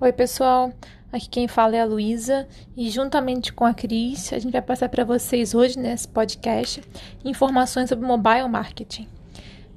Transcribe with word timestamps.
Oi, 0.00 0.12
pessoal. 0.12 0.72
Aqui 1.12 1.28
quem 1.28 1.46
fala 1.46 1.76
é 1.76 1.80
a 1.80 1.84
Luísa 1.84 2.48
e 2.76 2.90
juntamente 2.90 3.52
com 3.52 3.64
a 3.64 3.72
Cris, 3.72 4.32
a 4.32 4.38
gente 4.40 4.50
vai 4.50 4.60
passar 4.60 4.88
para 4.88 5.04
vocês 5.04 5.54
hoje 5.54 5.78
nesse 5.78 6.08
podcast 6.08 6.82
informações 7.24 7.88
sobre 7.88 8.04
mobile 8.04 8.48
marketing. 8.48 9.06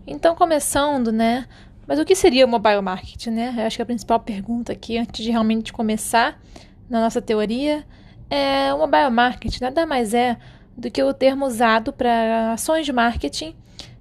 Então, 0.08 0.34
começando, 0.34 1.12
né? 1.12 1.46
Mas 1.86 2.00
o 2.00 2.04
que 2.04 2.16
seria 2.16 2.48
o 2.48 2.50
mobile 2.50 2.82
marketing, 2.82 3.30
né? 3.30 3.54
Eu 3.60 3.68
acho 3.68 3.76
que 3.76 3.82
a 3.84 3.86
principal 3.86 4.20
pergunta 4.20 4.74
aqui, 4.74 4.98
antes 4.98 5.24
de 5.24 5.30
realmente 5.30 5.72
começar 5.72 6.42
na 6.90 7.00
nossa 7.00 7.22
teoria, 7.22 7.86
é 8.28 8.74
o 8.74 8.80
mobile 8.80 9.12
marketing 9.12 9.66
nada 9.66 9.86
mais 9.86 10.16
é 10.16 10.36
do 10.76 10.90
que 10.90 11.02
o 11.04 11.14
termo 11.14 11.46
usado 11.46 11.94
para 11.94 12.54
ações 12.54 12.88
de 12.88 12.92
marketing 12.92 13.56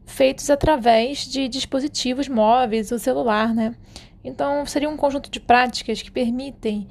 feitos 0.06 0.48
através 0.48 1.26
de 1.26 1.46
dispositivos 1.46 2.26
móveis 2.28 2.90
ou 2.90 2.98
celular, 2.98 3.52
né? 3.54 3.74
Então, 4.26 4.66
seria 4.66 4.90
um 4.90 4.96
conjunto 4.96 5.30
de 5.30 5.38
práticas 5.38 6.02
que 6.02 6.10
permitem 6.10 6.88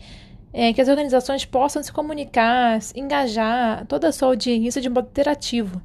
é, 0.53 0.71
que 0.71 0.79
as 0.79 0.87
organizações 0.87 1.43
possam 1.43 1.83
se 1.83 1.91
comunicar, 1.91 2.79
engajar 2.95 3.85
toda 3.87 4.07
a 4.07 4.11
sua 4.13 4.29
audiência 4.29 4.81
de 4.81 4.89
modo 4.89 5.09
interativo, 5.09 5.81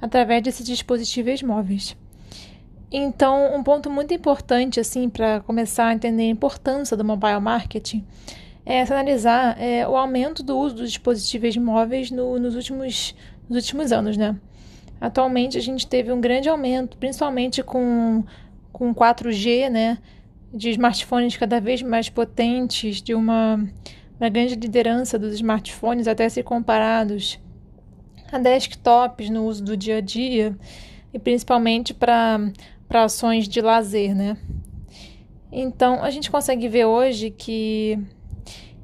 através 0.00 0.42
desses 0.42 0.64
dispositivos 0.64 1.42
móveis. 1.42 1.94
Então, 2.90 3.54
um 3.54 3.62
ponto 3.62 3.90
muito 3.90 4.14
importante, 4.14 4.80
assim, 4.80 5.10
para 5.10 5.40
começar 5.40 5.88
a 5.88 5.92
entender 5.92 6.22
a 6.22 6.26
importância 6.26 6.96
do 6.96 7.04
mobile 7.04 7.40
marketing, 7.40 8.02
é 8.64 8.80
analisar 8.80 9.60
é, 9.60 9.86
o 9.86 9.94
aumento 9.94 10.42
do 10.42 10.56
uso 10.56 10.76
dos 10.76 10.88
dispositivos 10.90 11.54
móveis 11.58 12.10
no, 12.10 12.38
nos, 12.38 12.54
últimos, 12.54 13.14
nos 13.46 13.58
últimos 13.58 13.92
anos, 13.92 14.16
né? 14.16 14.34
Atualmente, 14.98 15.58
a 15.58 15.60
gente 15.60 15.86
teve 15.86 16.10
um 16.10 16.20
grande 16.20 16.48
aumento, 16.48 16.96
principalmente 16.96 17.62
com, 17.62 18.24
com 18.72 18.94
4G, 18.94 19.68
né? 19.68 19.98
De 20.54 20.70
smartphones 20.70 21.36
cada 21.36 21.60
vez 21.60 21.82
mais 21.82 22.08
potentes, 22.08 23.02
de 23.02 23.12
uma, 23.12 23.56
uma 24.20 24.28
grande 24.28 24.54
liderança 24.54 25.18
dos 25.18 25.34
smartphones, 25.34 26.06
até 26.06 26.28
ser 26.28 26.44
comparados 26.44 27.40
a 28.30 28.38
desktops 28.38 29.28
no 29.28 29.44
uso 29.46 29.64
do 29.64 29.76
dia 29.76 29.96
a 29.96 30.00
dia, 30.00 30.56
e 31.12 31.18
principalmente 31.18 31.92
para 31.92 32.52
ações 32.90 33.48
de 33.48 33.60
lazer, 33.60 34.14
né? 34.14 34.36
Então, 35.50 36.02
a 36.02 36.10
gente 36.10 36.30
consegue 36.30 36.68
ver 36.68 36.84
hoje 36.84 37.30
que, 37.30 37.98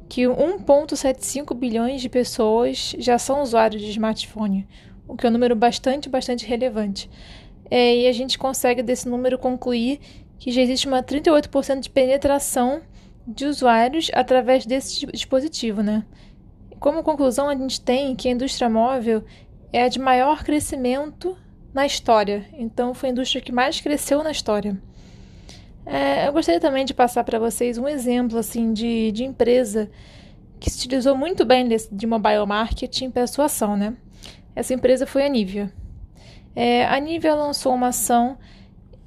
que 0.09 0.23
1,75 0.23 1.55
bilhões 1.55 2.01
de 2.01 2.09
pessoas 2.09 2.95
já 2.99 3.19
são 3.19 3.43
usuários 3.43 3.83
de 3.83 3.91
smartphone, 3.91 4.67
o 5.07 5.17
que 5.17 5.27
é 5.27 5.29
um 5.29 5.33
número 5.33 5.57
bastante, 5.57 6.09
bastante 6.09 6.47
relevante. 6.47 7.11
É, 7.69 7.97
e 7.97 8.09
a 8.09 8.13
gente 8.13 8.39
consegue 8.39 8.83
desse 8.83 9.09
número 9.09 9.39
concluir 9.39 10.01
que 10.41 10.51
já 10.51 10.63
existe 10.63 10.89
uma 10.89 11.03
38% 11.03 11.81
de 11.81 11.91
penetração 11.91 12.81
de 13.27 13.45
usuários 13.45 14.11
através 14.15 14.65
desse 14.65 15.07
dispositivo, 15.07 15.83
né? 15.83 16.05
Como 16.81 17.03
conclusão, 17.03 17.51
a 17.51 17.55
gente 17.55 17.79
tem 17.79 18.17
que 18.17 18.27
a 18.27 18.33
indústria 18.33 18.69
móvel 18.69 19.23
é 19.71 19.83
a 19.83 19.89
de 19.89 19.99
maior 19.99 20.43
crescimento 20.43 21.37
na 21.75 21.85
história. 21.85 22.47
Então, 22.55 22.95
foi 22.95 23.11
a 23.11 23.13
indústria 23.13 23.43
que 23.43 23.53
mais 23.53 23.83
cresceu 23.83 24.25
na 24.25 24.31
história. 24.31 24.81
É, 25.85 26.27
eu 26.27 26.33
gostaria 26.33 26.59
também 26.61 26.87
de 26.87 26.95
passar 26.95 27.23
para 27.23 27.39
vocês 27.39 27.77
um 27.77 27.87
exemplo 27.87 28.39
assim 28.39 28.73
de, 28.73 29.13
de 29.13 29.25
empresa 29.25 29.91
que 30.59 30.71
se 30.71 30.79
utilizou 30.79 31.15
muito 31.15 31.45
bem 31.45 31.69
de 31.69 32.07
mobile 32.07 32.47
marketing 32.47 33.11
para 33.11 33.27
sua 33.27 33.45
ação, 33.45 33.77
né? 33.77 33.95
Essa 34.57 34.73
empresa 34.73 35.07
foi 35.07 35.27
a 35.27 35.29
Nivea. 35.29 35.71
É, 36.57 36.87
a 36.87 36.99
Nivea 36.99 37.35
lançou 37.35 37.75
uma 37.75 37.89
ação 37.89 38.39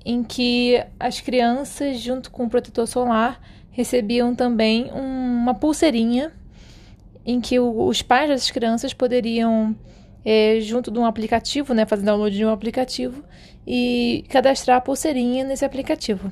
em 0.05 0.23
que 0.23 0.83
as 0.99 1.21
crianças, 1.21 1.99
junto 1.99 2.29
com 2.29 2.45
o 2.45 2.49
protetor 2.49 2.87
solar, 2.87 3.39
recebiam 3.71 4.35
também 4.35 4.91
uma 4.91 5.53
pulseirinha 5.53 6.31
em 7.25 7.39
que 7.39 7.59
o, 7.59 7.87
os 7.87 8.01
pais 8.01 8.29
das 8.29 8.51
crianças 8.51 8.93
poderiam, 8.93 9.75
é, 10.25 10.59
junto 10.61 10.91
de 10.91 10.99
um 10.99 11.05
aplicativo, 11.05 11.73
né, 11.73 11.85
fazer 11.85 12.03
download 12.03 12.35
de 12.35 12.45
um 12.45 12.49
aplicativo 12.49 13.23
e 13.65 14.25
cadastrar 14.29 14.77
a 14.77 14.81
pulseirinha 14.81 15.43
nesse 15.43 15.63
aplicativo. 15.63 16.31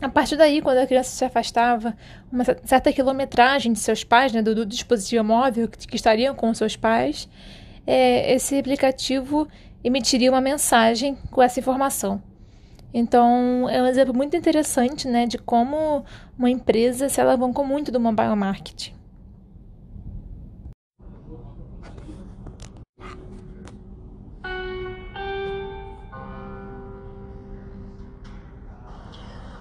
A 0.00 0.08
partir 0.08 0.36
daí, 0.36 0.62
quando 0.62 0.78
a 0.78 0.86
criança 0.86 1.10
se 1.10 1.24
afastava 1.24 1.94
uma 2.32 2.44
certa 2.64 2.92
quilometragem 2.92 3.72
de 3.72 3.78
seus 3.78 4.02
pais, 4.02 4.32
né, 4.32 4.40
do, 4.40 4.54
do 4.54 4.64
dispositivo 4.64 5.24
móvel 5.24 5.68
que, 5.68 5.86
que, 5.86 5.96
estariam 5.96 6.34
com 6.34 6.52
seus 6.54 6.76
pais, 6.76 7.28
é, 7.86 8.32
esse 8.32 8.58
aplicativo 8.58 9.46
emitiria 9.82 10.30
uma 10.30 10.40
mensagem 10.40 11.16
com 11.30 11.42
essa 11.42 11.60
informação. 11.60 12.22
Então, 12.92 13.68
é 13.68 13.80
um 13.80 13.86
exemplo 13.86 14.14
muito 14.14 14.36
interessante 14.36 15.06
né, 15.06 15.26
de 15.26 15.38
como 15.38 16.04
uma 16.36 16.50
empresa 16.50 17.08
se 17.08 17.20
alavancou 17.20 17.64
muito 17.64 17.92
do 17.92 18.00
mobile 18.00 18.34
marketing. 18.34 18.94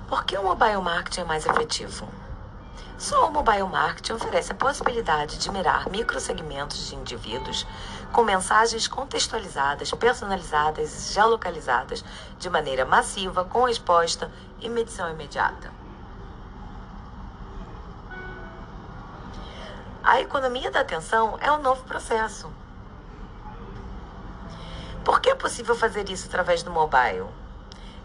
Por 0.08 0.26
que 0.26 0.36
o 0.36 0.44
mobile 0.44 0.82
marketing 0.82 1.22
é 1.22 1.24
mais 1.24 1.46
efetivo? 1.46 2.19
Só 2.98 3.28
o 3.28 3.32
mobile 3.32 3.64
marketing 3.64 4.14
oferece 4.14 4.52
a 4.52 4.56
possibilidade 4.56 5.38
de 5.38 5.50
mirar 5.52 5.90
microsegmentos 5.90 6.90
de 6.90 6.96
indivíduos 6.96 7.66
com 8.12 8.24
mensagens 8.24 8.88
contextualizadas, 8.88 9.92
personalizadas 9.92 11.12
e 11.12 11.14
geolocalizadas 11.14 12.04
de 12.38 12.50
maneira 12.50 12.86
massiva, 12.86 13.46
com 13.46 13.64
resposta 13.64 14.30
e 14.60 14.68
medição 14.68 15.10
imediata. 15.10 15.72
A 20.04 20.20
economia 20.20 20.72
da 20.72 20.82
atenção 20.82 21.38
é 21.40 21.52
um 21.52 21.62
novo 21.62 21.84
processo. 21.84 22.52
Por 25.06 25.22
que 25.22 25.30
é 25.30 25.36
possível 25.36 25.76
fazer 25.76 26.10
isso 26.10 26.28
através 26.28 26.64
do 26.64 26.72
mobile? 26.72 27.28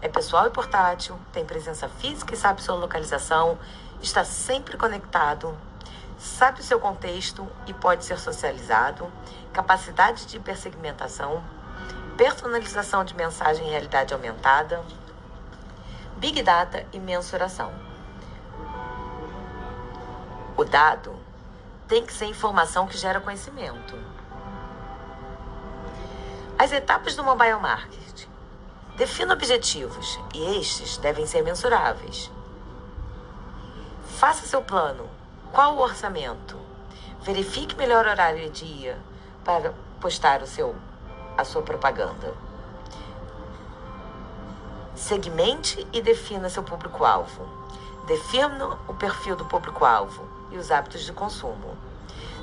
É 0.01 0.07
pessoal 0.07 0.47
e 0.47 0.49
portátil, 0.51 1.19
tem 1.31 1.45
presença 1.45 1.89
física 1.89 2.33
e 2.33 2.37
sabe 2.37 2.61
sua 2.61 2.75
localização 2.75 3.57
está 4.01 4.23
sempre 4.23 4.77
conectado, 4.77 5.57
sabe 6.17 6.59
o 6.59 6.63
seu 6.63 6.79
contexto 6.79 7.47
e 7.65 7.73
pode 7.73 8.05
ser 8.05 8.19
socializado, 8.19 9.11
capacidade 9.51 10.25
de 10.25 10.37
hipersegmentação, 10.37 11.43
personalização 12.17 13.03
de 13.03 13.15
mensagem 13.15 13.67
em 13.67 13.71
realidade 13.71 14.13
aumentada, 14.13 14.83
Big 16.17 16.41
Data 16.43 16.85
e 16.93 16.99
mensuração. 16.99 17.73
O 20.55 20.63
dado 20.63 21.13
tem 21.87 22.05
que 22.05 22.13
ser 22.13 22.25
informação 22.25 22.87
que 22.87 22.97
gera 22.97 23.19
conhecimento. 23.19 23.95
As 26.57 26.71
etapas 26.71 27.15
do 27.15 27.23
mobile 27.23 27.59
marketing. 27.59 28.34
Defina 28.97 29.33
objetivos 29.33 30.17
e 30.33 30.57
estes 30.57 30.95
devem 30.95 31.27
ser 31.27 31.43
mensuráveis. 31.43 32.31
Faça 34.17 34.47
seu 34.47 34.61
plano. 34.61 35.09
Qual 35.51 35.75
o 35.75 35.81
orçamento? 35.81 36.57
Verifique 37.19 37.75
melhor 37.75 38.07
horário 38.07 38.41
e 38.41 38.49
dia 38.49 38.97
para 39.43 39.73
postar 39.99 40.41
o 40.41 40.47
seu, 40.47 40.73
a 41.37 41.43
sua 41.43 41.61
propaganda. 41.61 42.33
Segmente 44.95 45.85
e 45.91 46.01
defina 46.01 46.49
seu 46.49 46.63
público-alvo. 46.63 47.45
Defina 48.07 48.79
o 48.87 48.93
perfil 48.93 49.35
do 49.35 49.43
público-alvo 49.43 50.25
e 50.51 50.57
os 50.57 50.71
hábitos 50.71 51.01
de 51.01 51.11
consumo. 51.11 51.75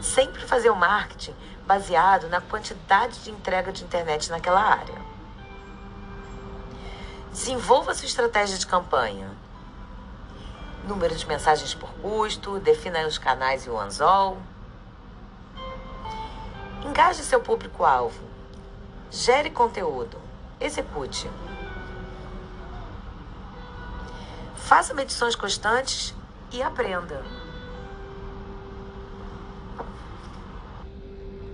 Sempre 0.03 0.43
fazer 0.43 0.69
o 0.69 0.77
marketing 0.77 1.35
baseado 1.67 2.29
na 2.29 2.43
quantidade 2.43 3.21
de 3.21 3.31
entrega 3.31 3.73
de 3.73 3.83
internet 3.83 4.31
naquela 4.31 4.61
área. 4.61 5.12
Desenvolva 7.43 7.93
sua 7.93 8.07
estratégia 8.07 8.57
de 8.57 8.65
campanha 8.69 9.29
número 10.87 11.13
de 11.13 11.27
mensagens 11.27 11.75
por 11.75 11.91
custo, 11.95 12.61
defina 12.61 13.05
os 13.05 13.19
canais 13.19 13.67
e 13.67 13.71
o 13.71 13.77
anzol. 13.77 14.39
Engaje 16.85 17.25
seu 17.25 17.41
público-alvo. 17.41 18.23
Gere 19.11 19.51
conteúdo. 19.51 20.17
Execute. 20.61 21.29
Faça 24.55 24.95
medições 24.95 25.35
constantes 25.35 26.15
e 26.53 26.63
aprenda. 26.63 27.25